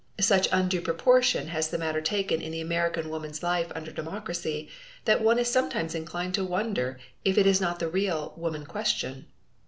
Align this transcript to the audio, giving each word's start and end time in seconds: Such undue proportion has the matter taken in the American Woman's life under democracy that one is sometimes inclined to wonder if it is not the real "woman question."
Such 0.19 0.47
undue 0.51 0.81
proportion 0.81 1.49
has 1.49 1.67
the 1.69 1.77
matter 1.77 2.01
taken 2.01 2.41
in 2.41 2.51
the 2.51 2.59
American 2.59 3.11
Woman's 3.11 3.43
life 3.43 3.71
under 3.75 3.91
democracy 3.91 4.67
that 5.05 5.21
one 5.21 5.37
is 5.37 5.47
sometimes 5.47 5.93
inclined 5.93 6.33
to 6.33 6.43
wonder 6.43 6.99
if 7.23 7.37
it 7.37 7.45
is 7.45 7.61
not 7.61 7.77
the 7.77 7.87
real 7.87 8.33
"woman 8.35 8.65
question." 8.65 9.27